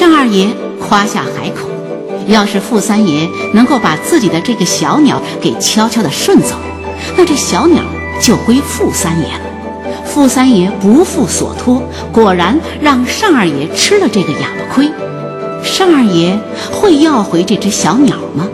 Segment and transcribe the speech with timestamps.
[0.00, 0.48] 单二爷
[0.80, 1.68] 夸下海口，
[2.26, 6.56] 要是傅三爷能够把自己的这个小鸟给悄悄地顺走，
[7.16, 7.82] 那这小鸟
[8.20, 9.40] 就归傅三爷了。
[10.04, 11.82] 傅三爷不负所托，
[12.12, 14.90] 果然让单二爷吃了这个哑巴亏。
[15.78, 16.38] 单二爷
[16.70, 18.48] 会要回这只小鸟吗？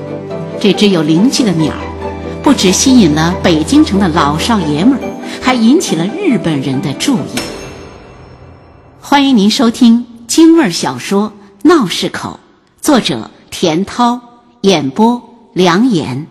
[0.61, 1.73] 这只有灵气的鸟，
[2.43, 5.01] 不只吸引了北京城的老少爷们儿，
[5.41, 7.41] 还引起了日本人的注意。
[9.01, 10.05] 欢迎您收听
[10.39, 11.33] 京味小说
[11.69, 12.39] 《闹市口》，
[12.81, 14.21] 作者田涛，
[14.61, 15.21] 演播
[15.53, 16.25] 梁岩。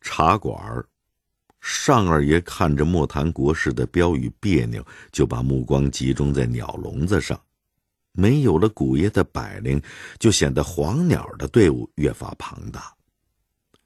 [0.00, 0.86] 茶馆儿，
[1.60, 7.38] 尚二爷看着莫谈国事的标语别扭，就把目光集中在鸟笼子上。
[8.12, 9.78] 没有了古爷的摆铃，
[10.18, 12.90] 就显得黄鸟的队伍越发庞大。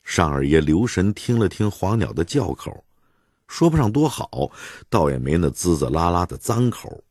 [0.05, 2.85] 尚二爷留神听了听黄鸟的叫口，
[3.49, 4.49] 说不上多好，
[4.89, 7.03] 倒也没那滋滋啦啦的脏口。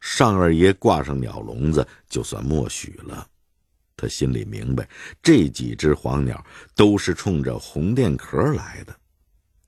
[0.00, 3.26] 尚二爷挂上鸟笼子，就算默许了。
[3.96, 4.88] 他心里明白，
[5.22, 6.44] 这几只黄鸟
[6.76, 8.96] 都是冲着红电壳来的。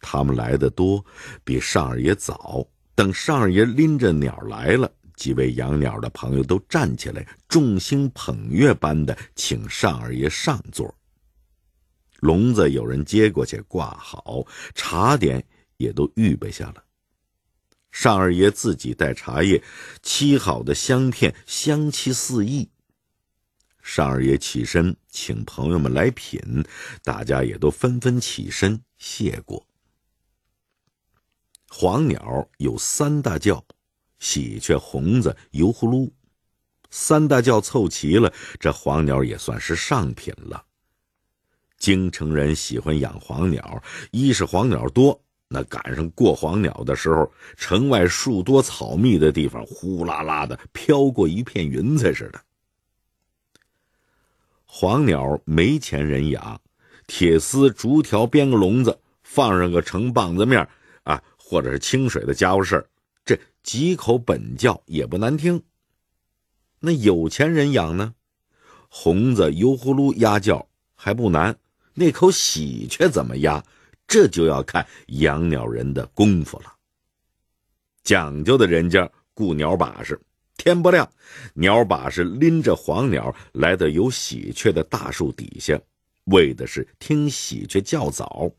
[0.01, 1.05] 他们来的多，
[1.45, 2.67] 比尚二爷早。
[2.95, 4.91] 等尚二爷拎着鸟来了。
[5.17, 10.95] 几位养鸟的朋友都站起来，众星捧月般的请尚二爷上座。
[12.21, 14.43] 笼子有人接过去挂好，
[14.75, 15.45] 茶点
[15.77, 16.83] 也都预备下了。
[17.91, 19.63] 尚二爷自己带茶叶，
[20.03, 22.69] 沏好的香片香气四溢。
[23.83, 26.65] 尚二爷起身请朋友们来品，
[27.03, 29.67] 大家也都纷纷起身谢过。
[31.69, 33.65] 黄鸟有三大叫。
[34.19, 36.13] 喜鹊、红子、油葫芦，
[36.91, 40.63] 三大叫凑齐了，这黄鸟也算是上品了。
[41.79, 52.41] 京城人喜欢养黄鸟，一是黄鸟多，那赶上过黄鸟的时候，城外树多草密的地方，呼啦啦的飘过一片云彩似的。
[54.65, 56.61] 黄鸟没钱人养，
[57.09, 60.69] 铁丝竹条编个笼子，放上个成棒子面
[61.03, 62.87] 啊，或者是清水的家伙事儿。
[63.25, 65.61] 这几口本叫也不难听。
[66.79, 68.15] 那有钱人养呢，
[68.89, 71.59] 红子、油葫芦鸭叫还不难，
[71.95, 73.65] 那口喜鹊怎么压，
[74.11, 76.75] 这就要看养鸟人的功夫了。
[78.03, 80.21] 讲究的人家雇鸟把式，
[80.57, 81.09] 天不亮，
[81.55, 85.81] 鸟把式拎着黄鸟来到有喜鹊的大树底下，
[86.25, 88.51] 为的是听喜鹊叫早。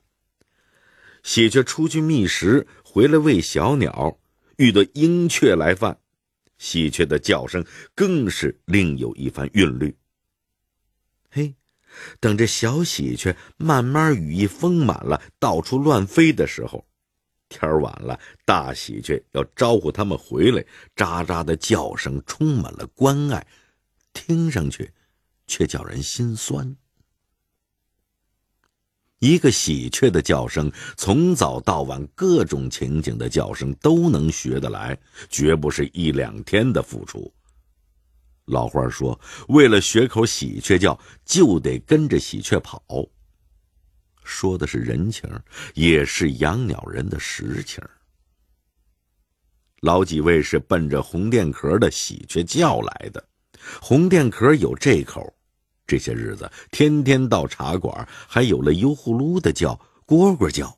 [1.22, 4.18] 喜鹊出去觅食，回来喂小鸟。
[4.56, 6.00] 遇到鹰雀来犯，
[6.60, 9.94] 喜鹊的叫声更是另有一番韵律。
[11.30, 11.56] 嘿，
[12.20, 16.86] 等这小喜鹊慢慢羽翼丰满了，到处乱飞的时候，
[17.50, 20.66] 天晚了，大喜鹊要招呼他们回来，
[20.96, 23.46] 喳喳的叫声充满了关爱，
[24.14, 24.92] 听上去
[25.48, 26.76] 却叫人心酸。
[29.20, 34.98] 一个喜鹊的叫声，从早到晚，各种情景的叫声都能学得来，
[35.30, 37.32] 绝不是一两天的付出。
[38.46, 39.20] 老话说
[39.50, 42.84] ：“为了学口喜鹊叫，就得跟着喜鹊跑。”
[44.24, 45.30] 说的是人情，
[45.74, 47.84] 也是养鸟人的实情。
[49.82, 53.24] 老几位是奔着红电壳的喜鹊叫来的，
[53.82, 55.34] 红电壳有这口。
[55.88, 60.78] 这些日子，天天到茶馆，还有了油葫芦的叫、蝈蝈叫，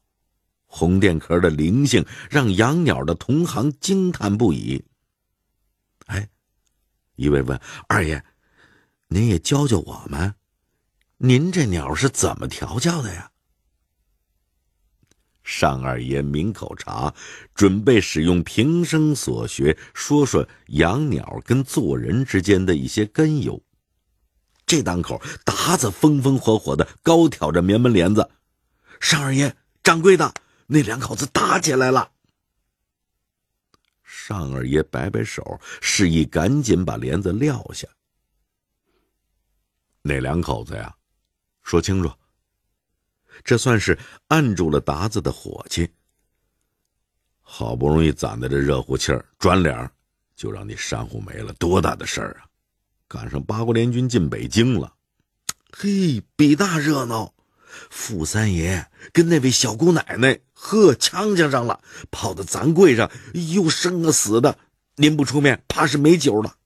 [0.66, 4.84] 红电壳的灵性让养鸟的同行惊叹不已。
[7.16, 8.24] 一位问二爷
[9.09, 10.34] ：“您也教教我们，
[11.18, 13.31] 您这鸟是怎么调教的呀？”
[15.44, 17.13] 尚二爷抿口茶，
[17.53, 23.62] 准备使用平生所学，说说养鸟跟做人之间的一些根由。
[24.66, 28.29] 这当口，达子风风火火的高挑着棉门帘子。
[29.02, 30.34] 尚二爷，掌柜的，
[30.68, 32.12] 那两口子打起来了。
[34.25, 37.85] 尚二爷摆摆手，示意赶紧把帘子撂下。
[40.02, 40.96] 那两口子呀，
[41.61, 42.09] 说清楚。
[43.43, 43.99] 这算是
[44.29, 45.91] 按住了达子的火气。
[47.41, 49.91] 好不容易攒的这热乎气儿，转脸
[50.37, 52.47] 就让你山呼没了，多大的事儿啊！
[53.09, 54.96] 赶上八国联军进北京了，
[55.73, 57.33] 嘿，比大热闹！
[57.90, 61.81] 傅三爷跟那位小姑奶奶，呵，呛呛上了，
[62.11, 63.11] 跑到咱柜上，
[63.55, 64.58] 又生啊死的，
[64.96, 66.58] 您不出面，怕是没酒了。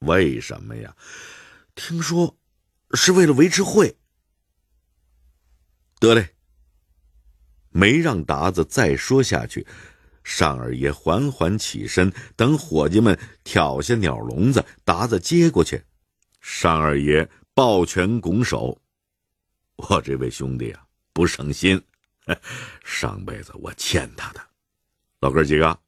[0.00, 0.94] 为什么呀？
[1.74, 2.36] 听说
[2.92, 3.96] 是为了维持会。
[5.98, 6.34] 得嘞，
[7.70, 9.66] 没让达子再说下去，
[10.22, 15.82] 尚二爷缓缓起身，等伙计们挑下鸟笼子，达子接过去。
[16.40, 18.80] 尚二爷抱拳拱手
[19.76, 21.80] ：“我这位兄弟啊，不省心，
[22.84, 24.40] 上辈子我欠他的。
[25.20, 25.78] 老哥几个，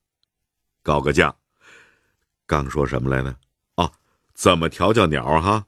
[0.83, 1.35] 告个假。
[2.47, 3.37] 刚说什么来呢？
[3.77, 3.93] 哦，
[4.35, 5.67] 怎么调教鸟哈？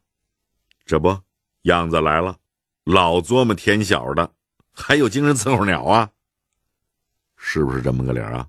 [0.86, 1.20] 这不，
[1.62, 2.38] 样子来了，
[2.84, 4.34] 老琢磨天晓的，
[4.72, 6.10] 还有精神伺候鸟啊？
[7.36, 8.48] 是不是这么个理儿啊？”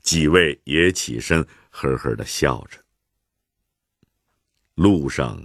[0.00, 2.78] 几位也起身，呵呵的笑着。
[4.74, 5.44] 路上，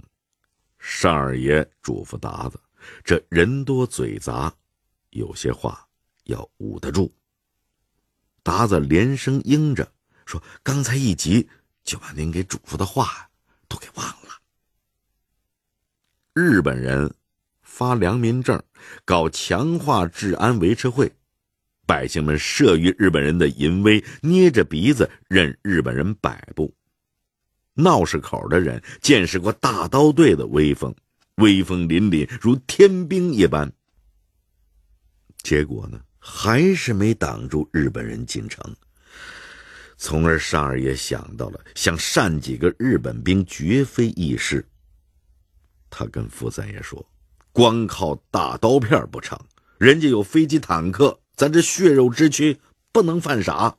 [0.84, 2.60] 尚二爷嘱咐达子
[3.04, 4.52] ：“这人多嘴杂，
[5.10, 5.86] 有些话
[6.24, 7.14] 要捂得住。”
[8.42, 9.88] 达子连声应着，
[10.26, 11.48] 说：“刚才一急，
[11.84, 13.30] 就把您给嘱咐的话
[13.68, 14.40] 都给忘了。”
[16.34, 17.14] 日本人
[17.62, 18.60] 发良民证，
[19.04, 21.14] 搞强化治安维持会，
[21.86, 26.74] 百姓们慑于日本人的淫威，捏着鼻子任日本人摆布。
[27.74, 30.94] 闹市口的人见识过大刀队的威风，
[31.36, 33.72] 威风凛凛如天兵一般。
[35.42, 38.62] 结果呢，还是没挡住日本人进城。
[39.96, 44.66] 从而尚二爷想到了想扇几个日本兵，绝非易事。
[45.88, 47.04] 他跟傅三爷说
[47.52, 49.38] ：“光靠大刀片不成，
[49.78, 52.58] 人家有飞机坦克，咱这血肉之躯
[52.90, 53.76] 不能犯傻。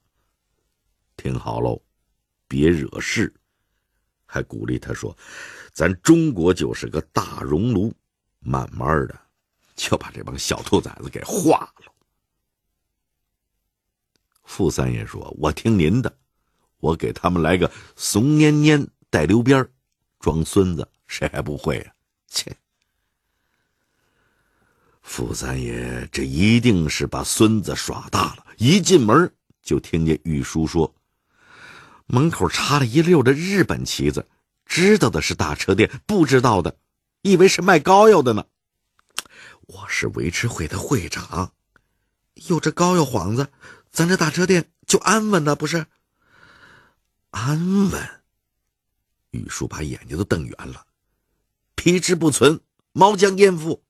[1.17, 1.81] 听好喽，
[2.47, 3.33] 别惹事。”
[4.33, 5.15] 还鼓励他说
[5.71, 7.93] ：“咱中国就是个大熔炉，
[8.39, 9.15] 慢慢的
[9.75, 11.93] 就把这帮小兔崽子给化了。”
[14.43, 16.11] 傅三爷说：“我听您的，
[16.79, 19.63] 我给他们来个怂蔫蔫带溜边
[20.19, 21.93] 装孙子，谁还不会啊？”
[22.27, 22.57] 切！
[25.03, 28.47] 傅三爷这一定是把孙子耍大了。
[28.57, 29.31] 一进门
[29.61, 30.91] 就听见玉书说。
[32.05, 34.27] 门口插了一溜的日本旗子，
[34.65, 36.77] 知道的是大车店，不知道的，
[37.21, 38.45] 以为是卖膏药的呢。
[39.67, 41.53] 我是维持会的会长，
[42.47, 43.47] 有这膏药幌子，
[43.91, 45.85] 咱这大车店就安稳了，不是？
[47.31, 48.09] 安稳。
[49.31, 50.85] 玉树把眼睛都瞪圆了，
[51.75, 52.59] 皮之不存，
[52.91, 53.81] 毛将焉附？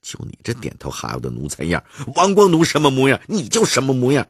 [0.00, 1.82] 就你这点头哈腰的奴才样，
[2.14, 4.28] 王光奴什么模样，你就什么模样。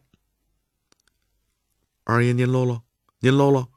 [2.10, 2.80] 二爷，您喽喽，
[3.20, 3.68] 您喽喽。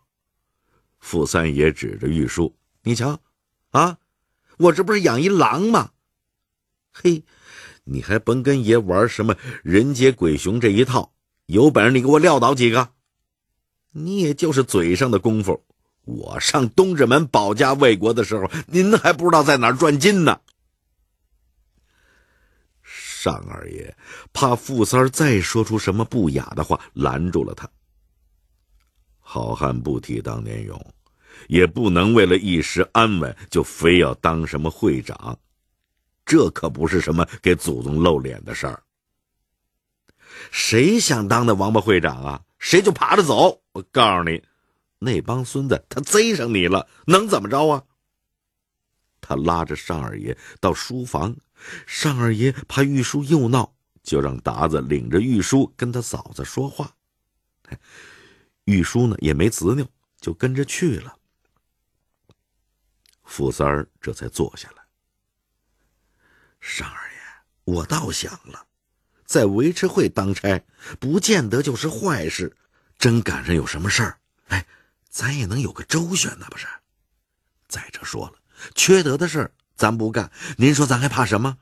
[0.99, 3.19] 傅三爷指着玉树：“你瞧，
[3.71, 3.97] 啊，
[4.57, 5.91] 我这不是养一狼吗？
[6.93, 7.25] 嘿，
[7.83, 11.13] 你还甭跟爷玩什么人杰鬼雄这一套，
[11.47, 12.93] 有本事你给我撂倒几个！
[13.91, 15.65] 你也就是嘴上的功夫，
[16.05, 20.39] 我上东直门保家卫国的时候，您还不知道在哪儿赚金呢。”
[22.81, 23.93] 尚二爷
[24.31, 27.69] 怕傅三儿再说出什么不雅的话，拦住了他。
[29.33, 30.93] 好汉不提当年勇，
[31.47, 35.39] 也不能为了一时安稳就非要当什么会长，
[36.25, 38.83] 这可不是什么给祖宗露脸的事儿。
[40.51, 42.41] 谁想当那王八会长啊？
[42.59, 43.61] 谁就爬着走！
[43.71, 44.43] 我告诉你，
[44.99, 47.81] 那帮孙子他贼上你了，能怎么着啊？
[49.21, 51.33] 他拉着尚二爷到书房，
[51.87, 53.73] 尚二爷怕玉书又闹，
[54.03, 56.93] 就让达子领着玉书跟他嫂子说话。
[58.65, 59.87] 玉书呢也没执拗，
[60.19, 61.17] 就跟着去了。
[63.23, 64.83] 傅三儿这才坐下来。
[66.59, 67.19] 尚二爷，
[67.63, 68.67] 我倒想了，
[69.25, 70.63] 在维持会当差，
[70.99, 72.55] 不见得就是坏事。
[72.97, 74.67] 真赶上有什么事儿，哎，
[75.09, 76.67] 咱也能有个周旋呢，不是？
[77.67, 78.35] 再者说了，
[78.75, 81.57] 缺德的事儿咱不干，您说咱还怕什么？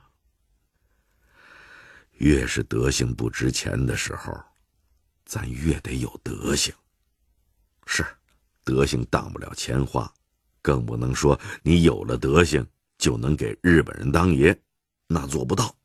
[2.18, 4.38] 越是德行不值钱的时候，
[5.24, 6.76] 咱越得有德行。
[7.92, 8.06] 是，
[8.64, 10.14] 德行当不了钱花，
[10.62, 12.64] 更不能说你有了德行
[13.00, 14.56] 就能给日本人当爷，
[15.08, 15.76] 那做不到。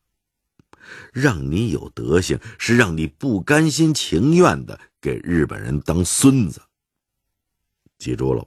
[1.14, 6.60] 让你有德行，是让你不甘心情愿的给日本人当孙子。
[7.96, 8.46] 记住了，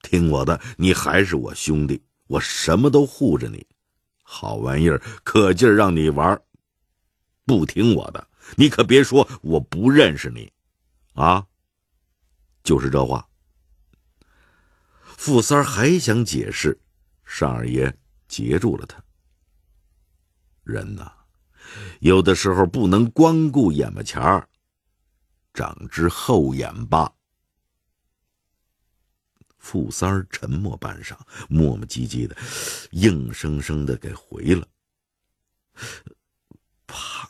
[0.00, 3.66] 听我的，你还是我兄弟，我什么都护着你。
[4.22, 6.40] 好玩意儿，可劲儿让你玩，
[7.44, 10.50] 不听我的，你可别说我不认识你，
[11.12, 11.46] 啊！
[12.62, 13.26] 就是这话。
[15.16, 16.80] 傅三还想解释，
[17.24, 17.94] 尚二爷
[18.26, 19.02] 截住了他。
[20.64, 21.12] 人呐，
[22.00, 24.48] 有的时候不能光顾眼巴前儿，
[25.52, 27.12] 长只后眼巴。
[29.58, 31.14] 傅三沉默半晌，
[31.48, 32.34] 磨磨唧唧的，
[32.92, 34.66] 硬生生的给回了。
[36.86, 37.28] 怕，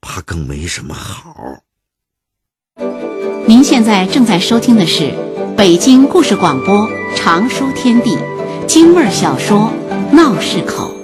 [0.00, 1.62] 怕更没什么好。
[3.48, 5.10] 您现在正在收听的是
[5.56, 6.86] 北京故事广播
[7.16, 8.14] 长书天地
[8.68, 9.72] 京味儿小说
[10.14, 10.94] 《闹市口》。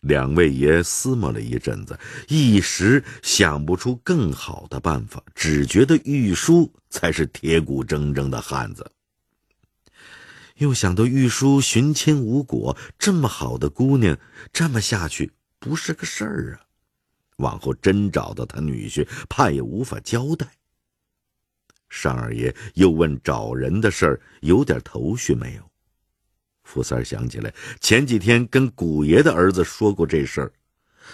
[0.00, 8.90] 两位爷思摸了一阵子，一时想不出更好的办法，只觉得玉书才是铁骨铮铮的汉子。
[10.56, 14.16] 又想到玉书寻亲无果，这么好的姑娘，
[14.50, 16.71] 这么下去不是个事儿啊！
[17.36, 20.46] 往后真找到他女婿，怕也无法交代。
[22.02, 25.62] 单二爷又问找人的事儿，有点头绪没有？
[26.64, 30.52] 福三想起来，前几天跟古爷的儿子说过这事儿，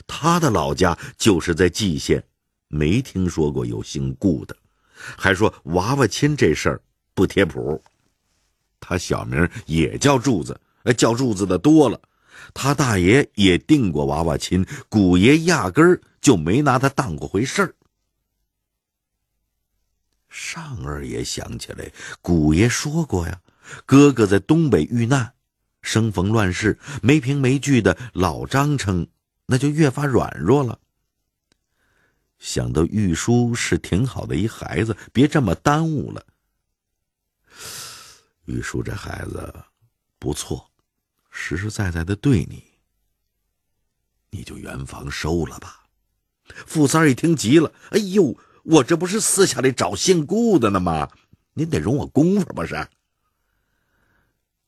[0.07, 2.23] 他的老家就是在蓟县，
[2.69, 4.57] 没听说过有姓顾的，
[5.17, 6.81] 还说娃娃亲这事儿
[7.15, 7.83] 不贴谱。
[8.79, 10.59] 他小名也叫柱子，
[10.97, 12.01] 叫柱子的多了。
[12.55, 17.75] 他大爷也定过娃娃亲，古爷压根儿就没拿他当过回事儿。
[20.29, 21.91] 尚二爷想起来，
[22.21, 23.41] 古爷说过呀，
[23.87, 25.35] 哥哥在东北遇难。
[25.81, 29.07] 生逢乱世，没凭没据的老张称，
[29.47, 30.79] 那就越发软弱了。
[32.39, 36.27] 想到玉书是挺好的一孩子，别这么耽误了。
[38.45, 39.55] 玉书这孩子
[40.19, 40.68] 不错，
[41.41, 42.65] 实实在在的对你，
[44.31, 45.87] 你就圆房收了吧。
[46.67, 51.09] 富三一听急了：“哎呦，我这不是私下里找姓顾的呢吗？
[51.55, 52.75] 您得容我功夫不是？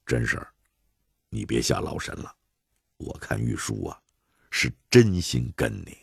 [0.06, 0.54] 真事儿。”
[1.28, 2.34] 你别瞎劳神了，
[2.98, 4.00] 我看玉书啊，
[4.50, 5.98] 是真心跟你。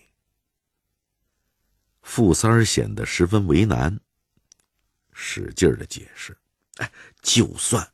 [2.02, 3.98] 富三显得十分为难，
[5.14, 6.38] 使劲的解释
[6.78, 7.90] ：“哎，就算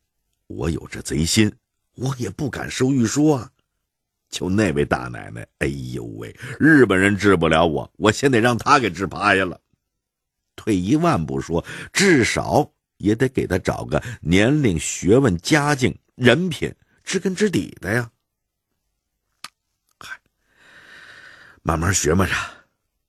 [0.48, 1.56] 我有这贼心，
[1.96, 3.50] 我也不敢收玉书啊。
[4.30, 9.60] 就那位大奶奶，哎呦喂，日本人治不了我，我先得让他给治趴下了。
[10.56, 16.74] 退一万步说，至少也得给他找个年龄、学问、家境、人品。”
[17.04, 18.10] 知根知底的呀，
[20.00, 20.18] 嗨，
[21.62, 22.34] 慢慢学嘛着，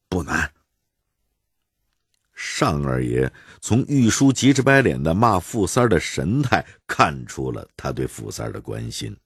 [0.09, 0.51] 不难。
[2.47, 3.33] 尚二爷
[3.63, 9.17] 从玉书急赤白脸的骂富三儿的神态，看出了他对富三儿的关心。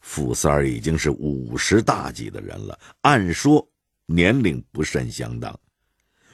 [0.00, 3.66] 富三儿已经是五十大几的人了，按说
[4.06, 5.56] 年龄不甚相当。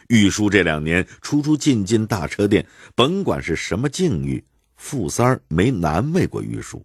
[0.09, 4.43] 玉书这两年出出进进大车店，甭管是什么境遇，
[4.77, 6.85] 富三儿没难为过玉书。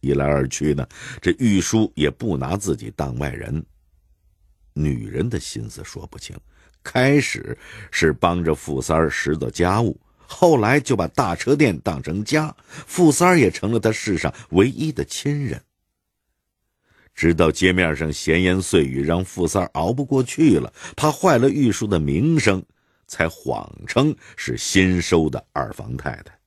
[0.00, 0.86] 一来二去呢，
[1.22, 3.64] 这玉书也不拿自己当外人。
[4.74, 6.36] 女人的心思说不清，
[6.86, 7.58] 开始
[7.90, 12.54] 是帮着富三儿拾掇家务，后来就把大车店当成家，
[12.86, 15.60] 富三儿也成了他世上唯一的亲人。
[17.12, 22.62] 直到街面上闲言碎语让富三儿熬不过去了，怕坏了玉书的名声，
[23.08, 26.38] 才谎称是新收的二房太太。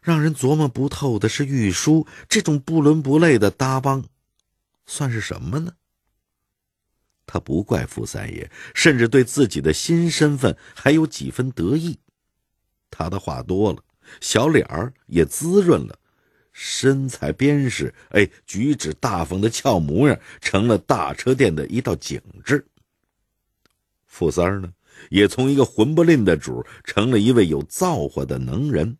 [0.00, 4.04] 让人琢磨不透的是，玉书这种不伦不类的搭帮，
[4.86, 5.72] 算是什么呢？
[7.32, 11.96] 他不怪傅三爷，甚至对自己的新身份还有几分得意。
[12.90, 13.78] 他的话多了，
[14.20, 15.96] 小脸儿也滋润了，
[16.52, 22.66] 身材鞭实，哎，举止大方的俏模样，成了大车店的一道景致。
[24.08, 24.72] 傅三儿呢，
[25.08, 28.98] 也从一个混不吝的主，成了一位有造化的能人。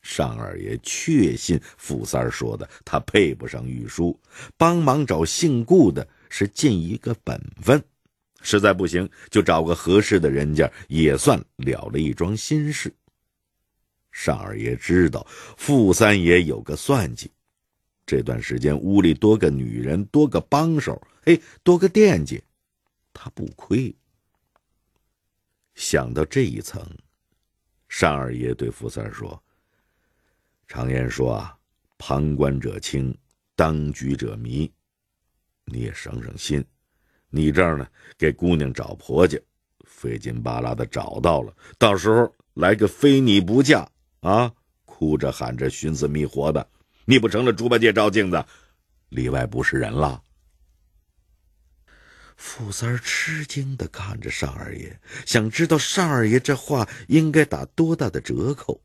[0.00, 4.18] 尚二爷确信傅三儿说的，他配不上玉书，
[4.56, 7.82] 帮忙找姓顾的是尽一个本分，
[8.42, 12.94] 实在不行就找个合适的人家，也算了了一桩心事。
[14.24, 17.30] 单二爷知道傅三爷有个算计，
[18.06, 22.42] 这段时间屋里多个女人，多个帮手，嘿，多个惦记，
[23.12, 23.94] 他不亏。
[25.74, 26.82] 想到这一层，
[28.00, 29.42] 单二爷对傅三说。
[30.66, 31.56] 常言说啊，
[31.98, 33.16] 旁观者清，
[33.54, 34.72] 当局者迷。
[35.66, 36.64] 你也省省心，
[37.28, 39.38] 你这儿呢给姑娘找婆家，
[39.84, 43.88] 费劲巴拉的找到了，到时候来个非你不嫁
[44.20, 44.52] 啊，
[44.84, 46.66] 哭着喊着寻死觅活的，
[47.04, 48.44] 你不成了猪八戒照镜子，
[49.08, 50.22] 里外不是人了。
[52.36, 58.80] 傅三儿吃惊的看着尚二爷，想知道尚二爷这话应该打多大的折扣。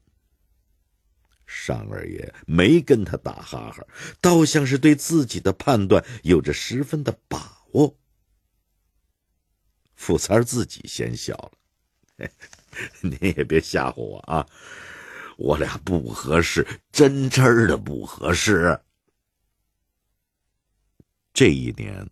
[1.54, 3.86] 尚二爷没跟他打哈哈，
[4.22, 7.94] 倒像是对自己的判断有着十分的把握。
[9.96, 12.30] 富三儿自己先笑了
[13.04, 14.48] ：“您也别吓唬我啊，
[15.38, 18.80] 我俩不合适，真真的不合适。”
[21.34, 22.10] 这一年，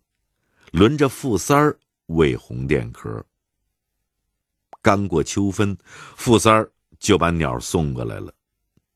[0.70, 3.24] 轮着富三儿喂红电壳。
[4.82, 5.76] 刚过秋分，
[6.16, 8.32] 富三儿就把鸟送过来了。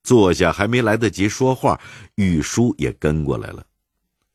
[0.05, 1.81] 坐下还没来得及说话，
[2.15, 3.67] 玉书也跟过来了。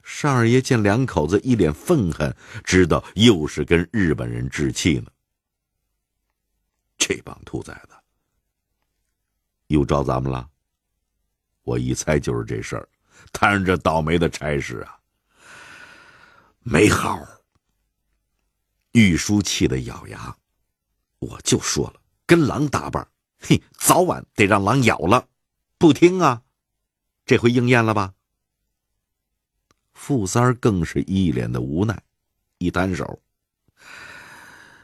[0.04, 5.12] 尚二爷见两口子一脸愤恨，知道又是跟日本人置气呢。
[6.98, 7.96] 这帮兔崽子
[9.68, 10.50] 又招咱们了。
[11.62, 12.90] 我一猜就是这事儿，
[13.32, 14.98] 摊上这倒霉的差事啊，
[16.64, 17.24] 没好。
[18.94, 20.36] 玉书气得咬牙，
[21.20, 23.08] 我就说了，跟狼打伴，
[23.40, 25.24] 嘿，早晚得让狼咬了。
[25.80, 26.42] 不听啊，
[27.26, 28.14] 这回应验了吧？
[29.94, 32.04] 富三儿更是一脸的无奈，
[32.58, 33.22] 一摊手：“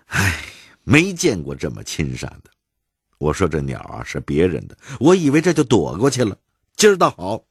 [0.08, 0.46] 哎，
[0.86, 2.50] 没见过这么亲善的。
[3.18, 6.38] 我说这鸟啊是别人的，我以为这就躲过去了。
[6.78, 7.44] 今儿倒好，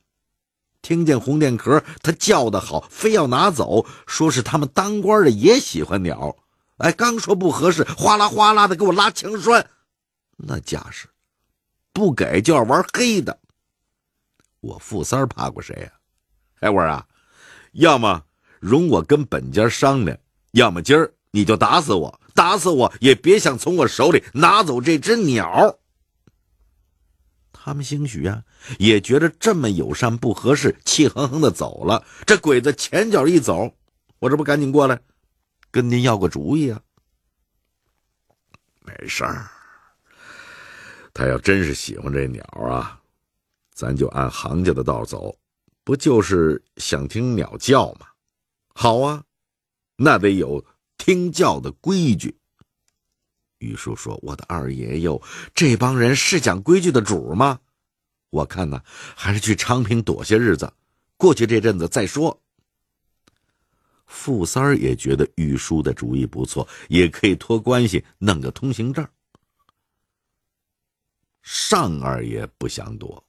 [0.80, 6.34] 听见红电壳，他叫的好，非要拿走，说是他们当官的也喜欢鸟。
[6.78, 9.68] 哎，刚说不合适，哗啦哗啦的给我拉枪栓，
[10.38, 11.08] 那架势。”
[11.94, 13.40] 不给就要玩黑的。
[14.60, 15.92] 我富三怕过谁呀？
[16.60, 17.06] 哎，我说啊，
[17.72, 18.22] 要么
[18.60, 20.18] 容我跟本家商量，
[20.52, 25.78] 要么今儿你就打死我，打死我也别想从我手里拿走这只鸟。
[27.52, 28.42] 他们兴许啊，
[28.78, 32.04] 也觉得这么友善不合适，气哼哼的走了。
[32.26, 33.74] 这鬼子前脚一走，
[34.18, 35.00] 我这不赶紧过来
[35.70, 36.80] 跟您要个主意啊？
[38.80, 39.50] 没事儿。
[41.14, 43.00] 他要真是喜欢这鸟啊，
[43.72, 45.38] 咱就按行家的道走，
[45.84, 48.08] 不就是想听鸟叫吗？
[48.74, 49.22] 好啊，
[49.96, 50.62] 那得有
[50.98, 52.36] 听叫的规矩。
[53.58, 55.22] 玉叔说：“我的二爷哟，
[55.54, 57.60] 这帮人是讲规矩的主吗？
[58.30, 58.82] 我看呢，
[59.14, 60.70] 还是去昌平躲些日子，
[61.16, 62.42] 过去这阵子再说。”
[64.04, 69.06] 富三儿也觉得玉叔的主意不错，也可以托关系弄个通行证。
[71.44, 73.22] 尚二爷不想躲，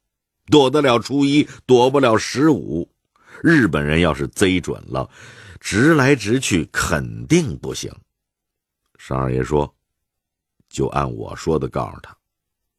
[0.46, 2.90] 躲得了初一，躲不了十五。
[3.42, 5.08] 日本人要是贼准了，
[5.60, 7.92] 直来直去肯定不行。
[8.96, 9.72] 尚二爷说
[10.70, 12.16] ：“就按我说的告诉他，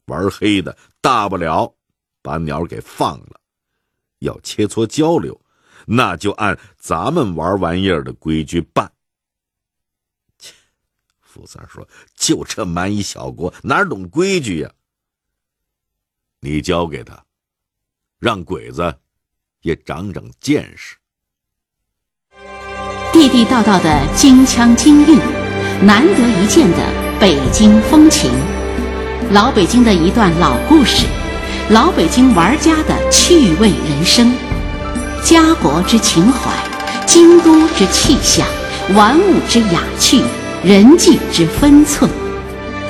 [0.06, 1.71] 玩黑的，大不了
[2.23, 3.39] 把鸟给放了；
[4.19, 5.39] 要切磋交流，
[5.86, 8.91] 那就按咱们玩玩意儿的规矩办。”
[10.39, 10.56] 切，
[11.21, 14.73] 富三说：“就这蛮夷小国，哪懂规矩呀？”
[16.39, 17.23] 你交给他，
[18.19, 18.95] 让鬼子
[19.62, 20.95] 也长长见识。
[23.12, 25.19] 地地道道的京腔京韵，
[25.82, 26.78] 难得一见的
[27.19, 28.32] 北京风情，
[29.32, 31.08] 老北京的一段老故事，
[31.71, 34.32] 老北京玩家的趣味人生，
[35.23, 36.52] 家国之情怀，
[37.08, 38.47] 京都之气象，
[38.95, 40.21] 玩物之雅趣，
[40.63, 42.10] 人际之分寸，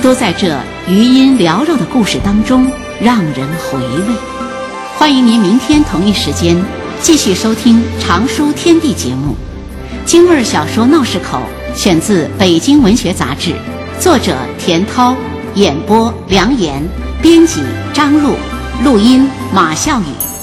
[0.04, 2.70] 都在这余音缭绕的故事当中。
[3.00, 4.16] 让人回味。
[4.98, 6.58] 欢迎您明天同一时间
[7.02, 9.36] 继续收听《常书天地》节目。
[10.06, 11.40] 京味小说《闹市口》
[11.78, 13.52] 选自《北京文学杂志》，
[14.00, 15.16] 作者田涛，
[15.54, 16.84] 演播梁岩，
[17.22, 17.62] 编辑
[17.94, 18.36] 张璐，
[18.84, 20.37] 录音马笑宇。